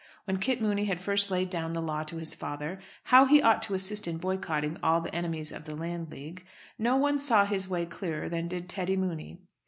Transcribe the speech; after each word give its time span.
When 0.25 0.37
Kit 0.37 0.59
Mooney 0.59 0.85
had 0.85 0.99
first 0.99 1.29
laid 1.29 1.51
down 1.51 1.73
the 1.73 1.79
law 1.81 2.01
to 2.05 2.17
his 2.17 2.33
father, 2.33 2.79
how 3.03 3.25
he 3.27 3.39
ought 3.39 3.61
to 3.61 3.75
assist 3.75 4.07
in 4.07 4.17
boycotting 4.17 4.79
all 4.81 4.99
the 4.99 5.13
enemies 5.13 5.51
of 5.51 5.65
the 5.65 5.75
Landleague, 5.75 6.39
no 6.79 6.95
one 6.97 7.19
saw 7.19 7.45
his 7.45 7.69
way 7.69 7.85
clearer 7.85 8.27
than 8.27 8.47
did 8.47 8.67
Teddy 8.67 8.97
Mooney. 8.97 9.43